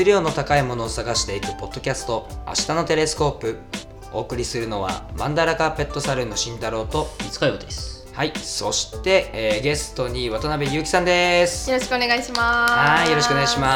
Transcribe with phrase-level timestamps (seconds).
[0.00, 3.58] 質量の高いものを探していくポッドキャスト「明日のテレスコープ」
[4.14, 8.06] お送りするのはマンダラカーペットサルーンの慎太郎と三塚洋です。
[8.14, 11.68] はいそして、えーゲストに渡辺裕樹さんです。
[11.70, 12.72] よろしくお願いします。
[12.72, 13.66] はいよろしくお願いしま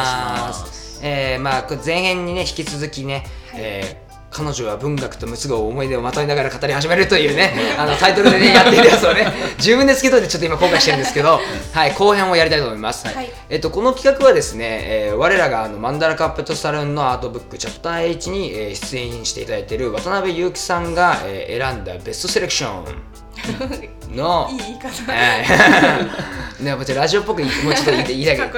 [0.49, 1.01] ます。
[1.03, 4.04] えーまあ前編にね引き続きね、えー
[4.35, 9.33] 彼女は文学とむつごう思い出をまといながら語り始めるというねあのタイトルでね やってるやつをね。
[9.59, 11.41] 自分でつけといてちょっと今後悔してるんですけど、
[11.73, 13.31] はい、後編をやりたいと思います、はい。
[13.49, 25.13] えっと、この企画はですね、えー我らがあのマンダラカットサルーンのアートブックチャプター H に、えー出演していただいている渡辺裕樹さんが、えー選んだベストセレクションの いい言い方。
[25.13, 26.63] はい。
[26.63, 28.49] ね、こちらラジオっぽくもうちょっと言いたいけど。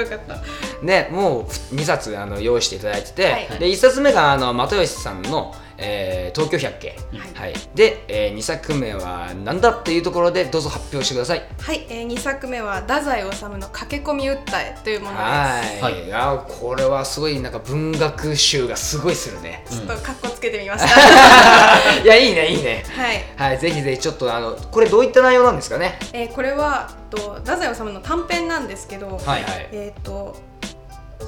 [0.83, 3.49] ね、もう2冊あの用意していただいてて、はい。
[3.59, 6.95] で1冊目があの又吉さんの、えー東京百景、
[7.35, 11.43] はいで、え2作目は何だっていうところでどうぞ発表してください。
[11.61, 15.23] はい、えー、2作目は太宰治の駆け込み訴えというものです。
[15.23, 19.65] はい、はいいやこれはすごいなんか文学集がすごいするね。
[19.71, 20.89] ちょっとカッコつけてみました。
[20.89, 22.85] は いやいいねいいね。
[22.87, 22.91] い、
[23.41, 25.99] はいぜひぜひちょっとあのこれどういった内容なんですかね？
[26.13, 29.69] えー、これはと太宰治の短編なんですけど、はいはい。
[29.73, 30.37] えっ、と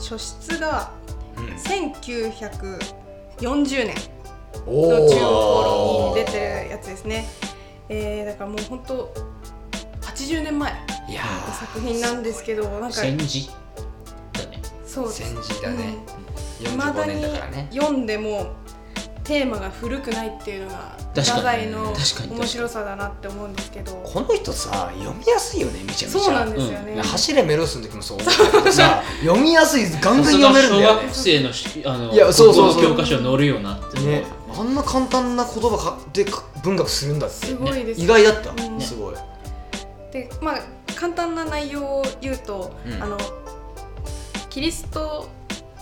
[0.00, 0.90] 書出が
[1.36, 4.17] うん1940年お
[4.66, 7.26] の中お頃に出てるやつですね。
[7.88, 9.12] えー、だからもう本当
[10.02, 10.72] 80年前
[11.08, 13.48] いやのー作品なんですけど、なんか戦時
[14.34, 14.60] だね。
[14.86, 15.10] そう。
[15.10, 15.96] 戦時だね。
[16.60, 17.68] いま45だに年だからね。
[17.72, 18.52] 読んでも
[19.24, 21.62] テーマが古くないっていうのが太確かに。
[21.62, 21.94] 宰の
[22.36, 23.92] 面白さだなって思うんですけど。
[23.92, 26.20] この人さ読みやすいよねめちゃめちゃ。
[26.20, 30.94] そうなんですよね、ね走れメロスの時もそう思ったけどさ読みやすいガンガン読めるんだよ。
[30.96, 32.82] ね小学生のしあのいやそうそうそう。
[32.82, 34.00] 国語の教科書に載るよなって。
[34.00, 38.80] ねあんな簡単な言葉かでか文学するんだってすごいです意外だった、うん。
[38.80, 39.14] すごい。
[40.12, 40.58] でまあ
[40.94, 43.02] 簡単な内容を言うと、うん。
[43.02, 43.18] あの
[44.50, 45.28] キリスト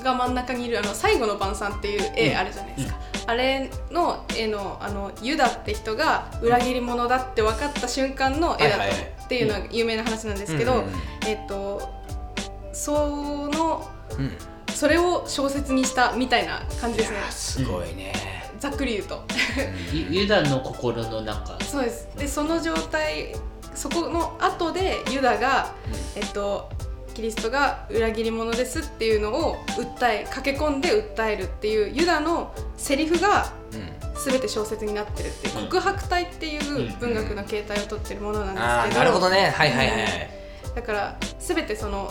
[0.02, 8.82] が真ん中にいるあの最後の晩餐っていう絵あるじゃないですか、あれの絵のあのユダって人が裏切り者だって分かった瞬間の絵だと
[9.24, 10.92] っていうのが有名な話なんですけど、うんうんうん。
[11.26, 11.88] えっ、と
[12.72, 14.32] そのうん。
[14.76, 17.16] それを小説にしたみたいな感じいですね。
[17.16, 18.12] やすごいね、
[18.58, 19.24] ざっくり言うと。
[19.92, 21.58] ユユダの心の中。
[21.64, 22.08] そうです。
[22.16, 23.34] でその状態
[23.74, 25.72] そこの後でユダが、
[26.14, 26.68] えっと、
[27.14, 33.96] キリストが裏切り者ですっていうのを訴え駆け込んで訴えるっていうユダのセリフがうん。
[34.16, 35.64] 全て小説になってるっていううん。
[35.66, 39.52] 告白体っていう文学の形態をとってるものなんですけど、なるほどね。
[39.54, 39.98] はいはいはい、
[40.74, 42.10] だから全てその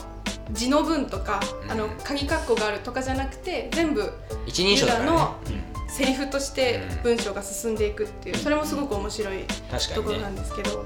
[0.51, 1.71] 字の文とか、うん。
[1.71, 4.13] あの鍵括弧があるとかじゃなくて全部
[4.45, 4.91] 一人称ね。
[4.91, 5.35] ユダの
[5.87, 9.43] セリフとして文章が進んでいくっていうそれもすごく面白い
[9.93, 10.85] ところなんですけど、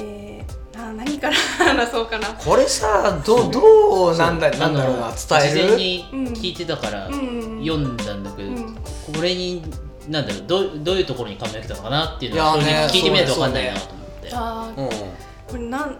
[0.00, 2.28] えー、あー何から 話そうかな。
[2.28, 5.68] これさどうどうなんだなんだろうな伝える？
[5.70, 6.04] 事前に
[6.36, 8.74] 聞いてたからうん読んだんだけど、うん。
[9.14, 9.62] これに
[10.08, 14.88] なんだろうどうどういうところに感銘が来たのかなっていうのいやは正ね直聞いてみないと分かんないなと思って、あーうん。
[14.88, 14.94] こ
[15.54, 15.98] れなん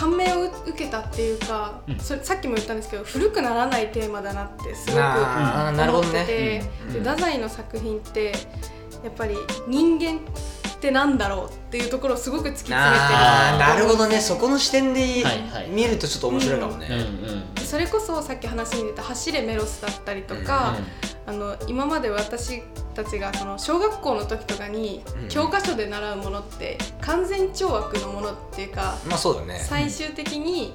[0.00, 1.98] 感銘を受けたっていうか、うん。
[1.98, 6.24] それさっきも言ったんですけど古くならないテーマだなってすごく思ってどね。
[6.24, 6.92] て、うん。
[6.94, 8.32] で太宰の作品って
[9.04, 9.36] やっぱり
[9.68, 10.20] 人間
[10.80, 12.94] ってなんだろうっていうところをすごく突き詰めてる。
[12.98, 14.18] あーなるほどね。
[14.18, 15.68] そこの視点ではいはい。
[15.68, 16.96] 見るとちょっと面白いかもね、うんう
[17.36, 20.74] んそれこそさっき話に出た「走れメロス」だったりとか、
[21.24, 22.64] あの今まで私
[22.96, 25.28] たちがその小学校の時とかにうん。
[25.28, 29.62] 教科書で習うものって完全懲悪のものっていうかまあそうだね。
[29.68, 30.74] 最終的に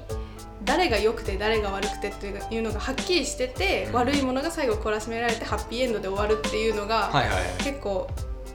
[0.64, 3.92] 誰が良くて誰が悪くてっていうのがはっきりしてて、うん。
[3.96, 7.44] 悪いものが最後懲らしめられてハッピーエンドで終わるっていうのがはいはいはい。
[7.58, 8.08] 結構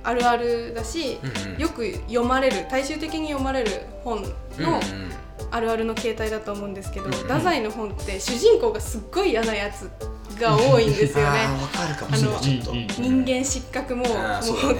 [0.03, 1.61] あるあるだし、うんうん。
[1.61, 4.81] よく読まれる大衆的に読まれる本うんのうん。
[5.53, 9.89] あるあるの形態だと思うんですけど、うん太宰の本って主人公がすっごい嫌なやつ
[10.39, 11.39] が多いんですよね。
[11.41, 14.75] あーわかるかもしれないちょっと、うんうん人間失格ももう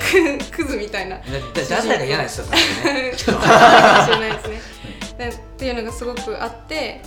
[0.50, 1.18] ククズみたいな。
[1.18, 3.12] だだ誰が嫌なやつだね。
[3.26, 3.42] かも
[4.06, 4.62] しれないですね。
[5.18, 7.02] でっていうのがすごくあって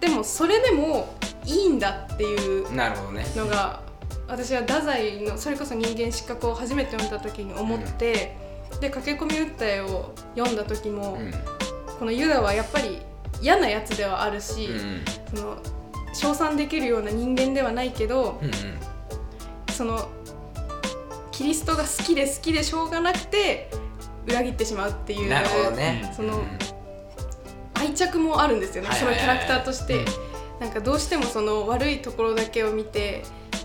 [0.00, 1.14] でもそれでも
[1.44, 3.26] いいんだっていううんなるほどね。
[3.36, 3.80] のが
[4.28, 8.36] 私は太宰のそれこそ人間失格を初めて読んだ時に思って、
[8.80, 11.32] で駆け込み訴えを読んだ時も、うん。
[11.98, 12.98] このユダはやっぱり
[13.42, 15.04] 嫌なやつではあるし、うん
[15.34, 15.56] その
[16.12, 18.54] 称賛できるような人間ではないけど、うんうん。
[19.72, 20.08] その
[21.30, 23.70] キリストが好きで好きでしょうがなくて
[24.26, 26.12] 裏切ってしまうっていうなるほどね。
[26.14, 26.42] その
[27.74, 30.04] 愛着もあるんですよね、そのキャラクターとして、
[30.60, 33.22] なんかどうしてもその悪いところだけを見て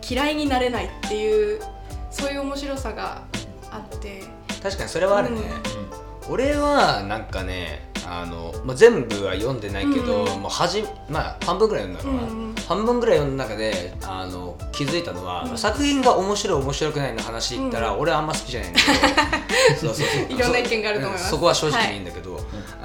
[0.07, 1.61] 嫌いになれないっていう
[2.11, 3.23] そういう面白さが
[3.71, 4.23] あって。
[4.61, 5.41] 確かにそれはあるね、
[6.27, 12.55] 俺はなんかねあの、まあ、全部は読んでないけど、うんもうはじまあ半分ぐらい読んだのかな、うん。
[12.67, 15.57] 半分ぐらい読んだ中であの気づいたのは、うん。
[15.57, 18.95] 作品が面白い面白くないの話で言ったら、俺はあんま好きじゃないんだけど。
[19.79, 20.35] そうそうそう。
[20.35, 21.29] いろんな意見があると思います。
[21.29, 22.34] そそこは正直にいいんだけど、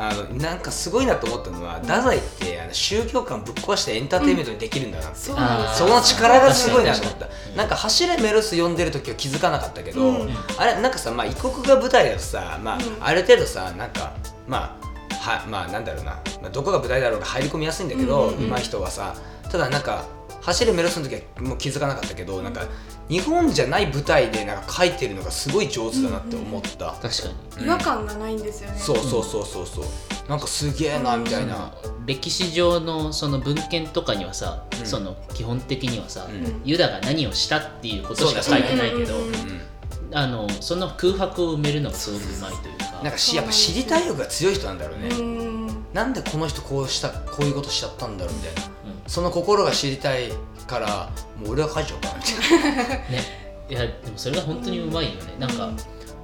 [0.02, 7.28] あのなんかすごいなと思ったのは、太宰ってあの宗教観ぶっ壊してエンターテインメントにできるんだなって、その力がすごいなと思った。
[7.54, 10.30] なんか「走れメロス」読んでる時は気づかなかったけど、うん。
[10.56, 12.82] あれなんかさ、まあ、異国が舞台だとさ、まあうん。
[12.98, 14.14] ある程度さなんか
[14.48, 18.50] まあはまあなんだろうな、まあ、どこが舞台だろうが入り込みやすいんだけど、うんうんうん。
[18.50, 19.14] 上手い人はさ
[19.50, 20.06] ただなんか
[20.40, 22.62] 走れメロスの時はもう気づかなかったけどなんか
[23.10, 27.08] 日本じゃない舞台でなんか書いてるのがすごい上手だなって思った、確か
[27.58, 27.66] に。
[27.66, 28.78] 違和感がないんですよね。
[28.78, 29.84] そうそうそうそうそう。
[30.28, 31.74] なんかすげえなみたいな、
[32.06, 34.86] 歴史上のその文献とかにはさ、うん。
[34.86, 36.62] その基本的にはさ、うん。
[36.64, 39.14] ユダが何をしたっていうことしか書いてないけど、
[40.12, 43.00] あのその空白を埋めるのがすごくうまいというか。
[43.02, 45.66] なんかしやっぱ知りたい欲が強い人なんだろうね、うん。
[45.92, 48.62] なんでこの人こうしたこういうことしちゃったんだろうみたいな。
[48.62, 48.70] うん。
[49.08, 50.30] その心が知りたい
[50.70, 53.40] からもう俺は書いちゃおうかなみたいなね。
[53.68, 55.70] いやでもそれが本当にうまいよね、なんか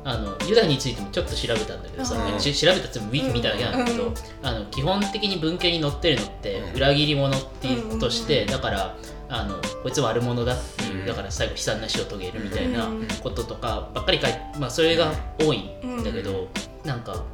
[0.04, 2.38] あのユダについてもちょっと調べたんだけどさ、うん。
[2.38, 4.14] ち調べたって見見ただけなんだけど、うん。
[4.42, 8.96] あの基本的に文献に載ってるのってうん裏切り者っていうとして、うんだから
[9.28, 11.06] あのこいつは悪者だっていう、うん。
[11.06, 16.48] だから最後悲惨な死を遂げるみたいなうんこととかばっかり書いて、まあ、それが多いんだけど、
[16.84, 17.24] なんか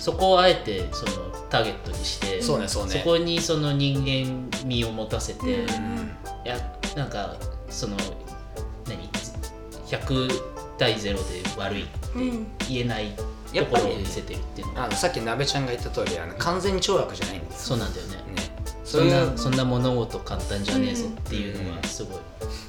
[0.00, 1.12] そこをあえてその
[1.50, 2.92] ターゲットにしてそうねそうね。
[2.92, 6.10] そこにその人間味を持たせて、うん
[6.44, 6.56] いや
[6.96, 7.36] なんか
[7.68, 7.96] その
[8.86, 9.08] 何
[9.88, 10.28] ？100
[10.78, 11.20] 対0で
[11.58, 12.46] 悪いってうん。
[12.68, 13.12] 言えない
[13.52, 14.74] ところを見せてるっていうの。
[14.74, 18.16] はあのさっき鍋ちゃんが言った通りあの完全に懲悪じゃないんですそうなんだよね。
[18.16, 18.22] ね。
[18.84, 22.18] そんなそんな物事簡単じゃねえぞっていうのがすごい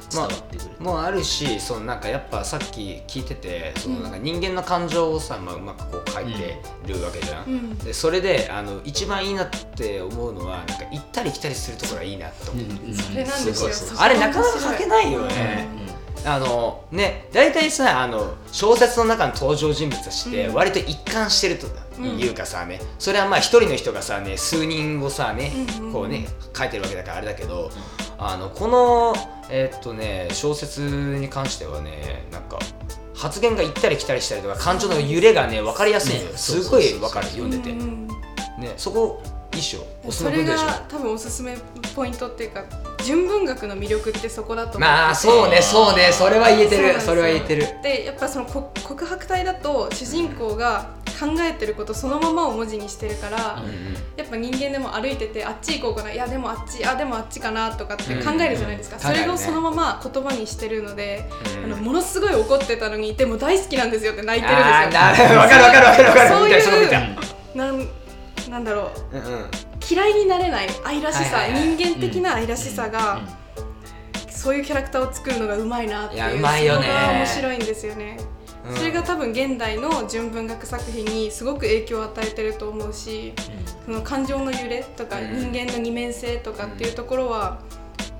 [0.09, 7.77] 伝わってくる、もうあるしそのなんかやっぱさっき聞いててそのなんか人間の感情をさ、まあ、うまくこう書いてるわけじゃん、うん。
[7.79, 12.87] でそれであの一番いいなって思うのはなんか行ったり来たりするところがいいなと思う、うん。
[12.87, 12.93] うん。
[12.93, 13.99] それなんですよ。
[13.99, 15.67] あれなかなか書けないよね、
[16.25, 20.53] あのね大体さあの小説の中の登場人物としてうん。
[20.55, 21.67] 割と一貫してると
[22.01, 27.71] いうかさね、それはまあ一人の人がさね数人をさね、うんうんこうね書いてるわけだからあれだけど、
[28.17, 29.13] あのこの
[29.49, 32.59] えーっとね小説に関してはねなんか
[33.15, 39.21] 発言が行ったり来たりしたりとか感情の揺れがね分かりやすいのよ、ねすごい分かる読んでて、ねそこ
[39.53, 40.55] いいっしょおすすそれが
[40.87, 41.57] 多分おすすめ
[41.95, 42.65] ポイントっていうか
[43.03, 46.11] 純文学の魅力ってそこだと思まあそうねそうね。
[46.11, 46.99] それは言えてる。
[46.99, 47.65] それは言えてる。
[47.81, 59.01] でやっぱそのこ告白体だと主人公が考えてることそのままを文字にしてるから、うんやっぱ人間でも歩いててあっち行こうかないやでもあっちあでもあっちかなとかって考えるじゃないですか、うん。
[59.01, 59.33] それ考えるね。
[59.33, 61.29] をそのまま言葉にしてるので、
[61.63, 61.73] うん。
[61.73, 64.73] あのものすごい怒ってたのにでも大好きなんですよって泣いてるんですよ。
[64.73, 65.39] あーなるほど。
[65.39, 66.61] 分かる分かる分かる分かる。
[66.61, 66.99] そういうた
[67.55, 67.87] なん。
[68.49, 69.17] なんだろう。
[69.17, 69.45] うんうん。
[69.89, 73.21] 嫌いになれない愛らしさ、はいはいはい人間的な愛らしさが、
[74.29, 76.87] そういうキャラクターを作るのがうまいなっていういやうまいよね。
[76.87, 78.17] そこが面白いんですよね、
[78.69, 78.75] うん。
[78.75, 83.33] それが多分現代の純文学作品にすごく影響を与えてると思うし
[83.85, 85.51] その感情の揺れとかうん。
[85.51, 87.59] 人間の二面性とかっていうところは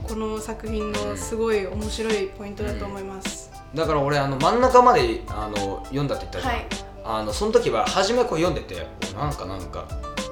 [0.03, 6.67] この作品のすごい面白いポイントだと思います、だから俺あの真ん中まであの読んだって言ったじゃん、はい。
[7.03, 9.87] あのその時は初めこう読んでておなんかなんか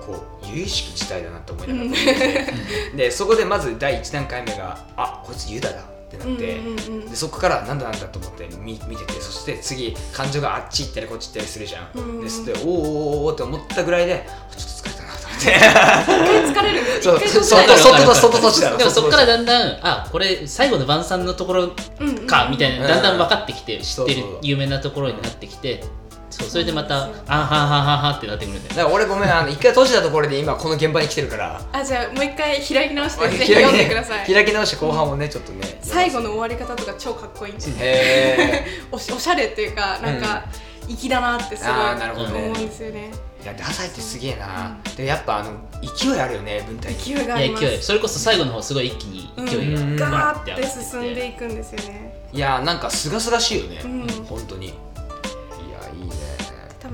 [0.06, 12.78] こう有意識自体だなって思いながらでそこでまず第1段階目があこいつユダだってなって、うんうんうんでそこからなんだなんだと思って見見ててそして次感情があっち行ったりこっち行ったりするじゃん、うんでそしておーおーおー
[13.26, 16.50] おーって思ったぐらいであちょっと疲れたなと思って。
[16.50, 16.86] 一回疲れる？
[17.04, 21.64] そう外と外とちだろでもそこからだんだんあこれ最後の晩餐のところ
[22.00, 26.05] うんうんかみたいなうんだんだん分かってきて知ってる有名なところになってきてそうそれでまた
[26.36, 31.62] そうなんですよあはんはんはんはんってなってくるんだよだから俺ごめんあの一回閉じたところで今この現場に来てるから。
[31.72, 34.34] あじゃあもう一回開き直してぜひ読んでください。
[34.34, 35.80] 開き直して後半をねちょっとね。
[35.82, 40.46] 最後の終わり方とか超かっこいいんでへ おしおしゃれっていうかなんか
[40.88, 42.40] 粋だなってすごいあーなるほどね。
[42.40, 43.12] 思うんですよね。
[43.42, 45.52] えいやダサいってすげえな、でやっぱあの
[45.82, 46.98] 勢いあるよね文体に。
[46.98, 47.64] 勢いがあいります。
[47.64, 47.82] や勢い。
[47.82, 49.98] それこそ最後の方すごい一気に勢いがうん。
[49.98, 52.16] バガーってーって上がって進んでいくんですよね。
[52.34, 54.08] いやなんかすがすがしいよね、うん。
[54.28, 54.74] 本当に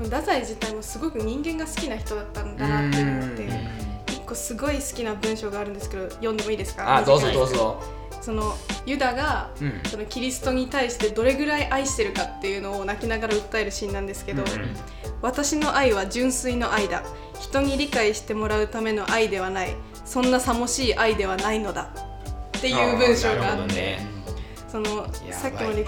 [0.02, 3.50] 分太宰自体もすごく人間が好きな人だったんだなって思ってうん。
[4.08, 6.96] 一個すごい好きな文章があるんですけど読んでもいいですか？
[6.96, 7.82] あどうぞどうぞ。
[8.20, 8.54] その
[8.86, 9.80] ユダがうん。
[9.84, 14.48] そのキリストに対してどれぐらい愛してるかっていうのを泣きながら訴えるシーンなんですけど、うん。
[15.22, 17.02] 私の愛は純粋の愛だ。
[17.40, 19.74] 人に理解してもらうための愛ではない。
[20.04, 21.90] そんなさもしい愛ではないのだ。
[22.58, 23.98] っていう文章があって
[24.72, 25.84] そのさっきまで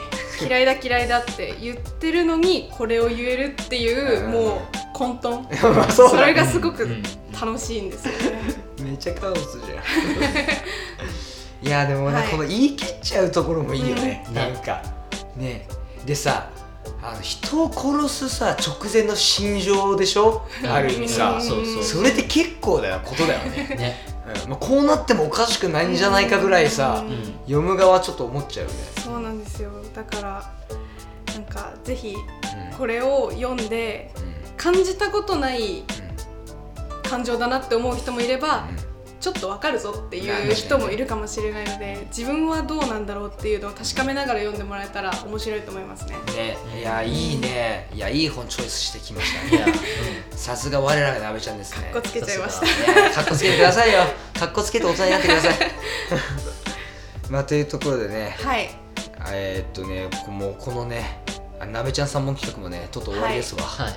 [0.46, 4.32] 嫌いだ嫌いだって言ってるのにこれを言えるっていううん。
[4.32, 4.60] もう
[4.92, 5.40] 混沌。
[5.74, 7.02] まあそそれがすごくうん。
[7.32, 8.42] 楽しいんですよね。
[8.84, 11.64] めっちゃカオスじゃん。
[11.64, 12.28] い いやでもね、はい。
[12.28, 14.34] この言い切っちゃうところもいいよね、うん。
[14.34, 14.82] なんか。
[15.34, 15.66] ね。
[16.04, 16.50] でさ
[17.02, 20.46] あの人を殺すさ直前の心情でしょ？
[20.70, 21.38] ある意味さ。
[21.40, 21.42] うん。
[21.42, 24.13] そうそうそれって結構だよことだよね、ね
[24.44, 24.50] うん。
[24.50, 27.04] まあ、こうなってもおかしくないんじゃないかぐらいさ、
[27.44, 29.70] 読む側ちょっと思っちゃうよね、そうなんですよ。
[29.94, 30.52] だから
[31.34, 32.76] なんかぜひうん。
[32.76, 34.34] これを読んでうん。
[34.56, 35.84] 感じたことない
[37.02, 38.93] 感情だなって思う人もいればうん
[39.24, 46.16] ちょっとわかるぞっていう人もいるかもしれないので自分はどうなんだろうっていうのを確かめながら読んでもらえたら面白いと思いますね。
[46.36, 46.58] ね。
[46.78, 47.88] いやいいね。
[47.94, 49.64] いやいい本チョイスしてきました。
[49.66, 49.72] ね
[50.32, 51.90] さすが我らがなべちゃんですね。
[51.90, 53.14] かっこつけちゃいました。
[53.14, 54.00] かっこつけてくださいよ。
[54.38, 55.54] かっこつけて大人になってください。
[57.30, 58.36] まあというところでね。
[58.42, 58.68] はい。
[59.32, 61.22] えーっとねもうこのね
[61.58, 63.62] あなべちゃん三問企画もねとうとう終わりですわ。
[63.62, 63.96] はい、はい、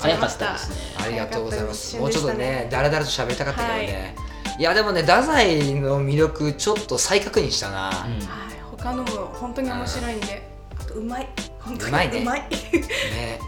[0.00, 0.76] 早かったですね。
[1.04, 1.96] ありがとうございます。
[1.96, 4.16] 早かったですもうちょっとね、だらだらと喋りたかったけどね。
[4.58, 7.90] い、や、でもね、太宰の魅力、ちょっと再確認したな。
[7.90, 10.46] はい他のも本当に面白いんで
[10.78, 13.40] あとうまい本当にうまいねうまいね。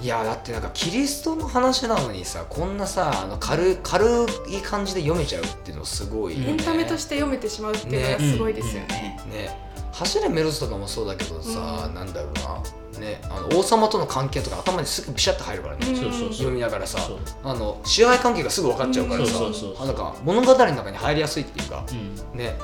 [0.00, 4.04] いや、だってなんか、キリストの話なのにさ、こんなさ、あの軽軽
[4.48, 6.50] い感じで読めちゃうっていうのすごいよね。
[6.50, 9.20] エンタメとして読めてしまうっていうのがすごいですよね。
[9.30, 9.71] ね。
[9.92, 11.94] 走れメロスとかもそうだけどさ、うん。
[11.94, 12.62] なんだろうな。
[13.00, 15.88] ね、あの王様との関係とか頭にすぐピシャッと入るからね。
[15.88, 15.96] うん。
[15.96, 16.32] そうそうそう。
[16.34, 16.98] 読みながらさ
[17.42, 21.84] あの支配関係がすぐ分かっちゃうからさ、そうそうそうあなんか物語の中に入りやすいっていうか。
[22.32, 22.56] うん、ね。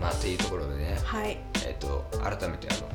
[0.00, 0.98] まあっていうところでね。
[1.04, 1.38] はい。
[1.66, 2.88] えっ、と改めてあの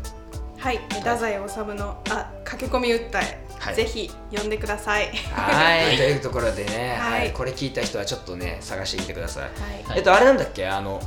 [0.57, 3.75] はい、え太宰治のあ駆け込み訴え、はい。
[3.75, 5.11] ぜひ読んでください。
[5.31, 5.95] はい。
[5.97, 7.31] というところでね、ははいい。
[7.31, 9.49] これ聞いた人はちょっとね探してみてください、は
[9.95, 9.97] い。
[9.97, 10.67] えっとあれなんだっけ？
[10.67, 10.99] あの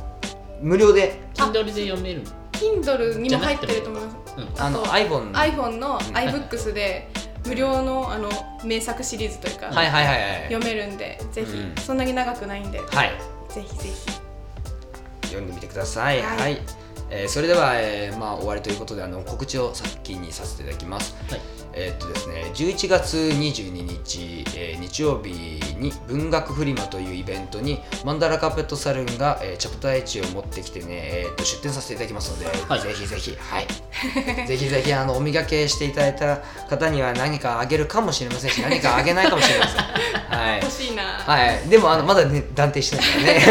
[0.61, 1.19] 無料で。
[1.33, 2.23] Kindle で読める。
[2.51, 4.15] Kindle にも入ってると思います。
[4.37, 5.33] うん、あの iPhone の。
[5.33, 5.97] iPhone のん。
[5.99, 7.09] iBooks で
[7.45, 8.29] 無料のあの
[8.63, 10.43] 名作シリーズというか、はいはいはいはい。
[10.53, 11.75] 読めるんで、ぜひ、うん。
[11.75, 13.11] そんなに長くないんで、はい。
[13.49, 14.11] ぜひぜひ。
[15.23, 16.21] 読んでみてください。
[16.21, 16.57] は、はいい。
[17.09, 21.15] えーそれでは、えーまあ、終わりということであの告知を先にさせていただきます。
[21.29, 21.41] はい
[21.73, 25.29] えーっとですね、11月22日、えー日曜日
[25.77, 33.67] に文学フリマというイベントにマンダラカーペットサルーンが、えーチャプター1を持ってきてね、えーっと出展させていただきますので、はいぜひぜひ、はい、
[34.47, 36.37] ぜひぜひあのお磨きしていただいた
[36.69, 39.77] 方には何かあげるかもしれませんし 何かあげないかもしれません。
[39.77, 41.03] はい欲しいな。
[41.03, 43.41] はい、でもあのまだ、ね、断定してないからね。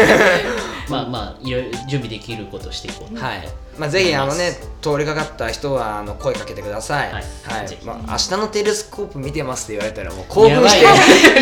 [0.89, 3.17] まあまあいろいろ準備できることをしていこう。
[3.17, 3.47] はい。
[3.77, 7.11] まあ、ぜひあのね通りかかった人はあの声かけてください。
[7.11, 7.23] はい
[7.83, 10.85] まあ、明日のテレスコープ見てますって言われたらもう興奮して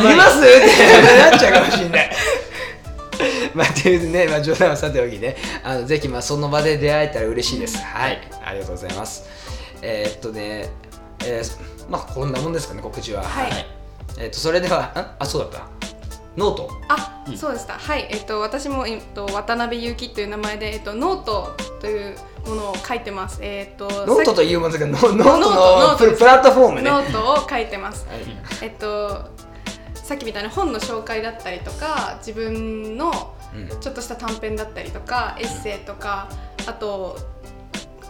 [0.00, 0.38] 見ます？
[0.38, 2.10] ってなっちゃうかもしれない。
[3.54, 7.78] まあ、というね、まあ、冗談はさておきね、あのぜひまあその場で出会えたら嬉しいです。
[7.78, 9.24] はい、ありがとうございます。
[9.82, 10.68] えーっとね、
[11.24, 11.52] えー
[11.88, 13.22] まあこんなもんですかね、告知は。
[13.22, 13.66] はいはい。
[14.18, 15.60] えーっとそれでは、んあ、そうだった。
[16.36, 16.70] ノート。
[16.88, 17.74] あ、うんそうでした。
[17.74, 22.16] はい、えっと私もえっと渡辺裕樹という名前でえっとノートという
[22.46, 23.38] ものを書いてます。
[23.42, 26.90] えっとノートというものですが、ノノートのノートですププラットフォームね。
[26.90, 28.06] ノートを書いてます。
[28.06, 28.18] はい
[28.62, 29.30] えっと
[29.94, 36.28] さっきみたいな本の紹介だったりとか自分のうんちょっとした短編だったりとかエッセイとか
[36.68, 37.18] あと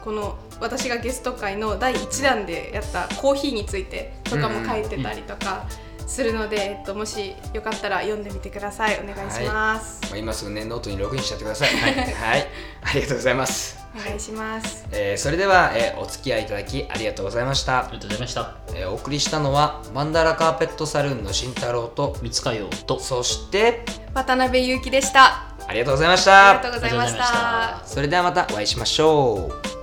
[0.04, 5.66] この私がゲスト回の第1弾でやったコーヒーについてとかも書いてたりとか
[6.06, 8.98] するので、えっと、もしよかったら読んでみてください。
[9.00, 11.68] お願いします、まあ、今すぐねノートにログインしちゃってください。
[11.76, 12.48] はい、はい、
[12.82, 13.76] ありがとうございます。
[13.96, 14.86] お願いします。
[14.92, 17.80] えーそれでは、えーお付き合いいただきありがとうございました。
[17.80, 17.82] あ。
[17.90, 18.54] りがとうございました。
[18.74, 23.00] えーお送りしたのはマンダラカーペットサルーンの慎太郎と三塚洋と。
[23.00, 23.84] そして
[24.14, 25.44] 渡辺裕樹でした。
[25.68, 27.86] ありがとうございましありたがとうございましありがとうございましたた。
[27.94, 29.75] それではまたお会いしましょう